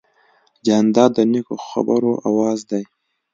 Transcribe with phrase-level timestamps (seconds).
[0.65, 2.83] جانداد د نیکو خبرو آواز دی.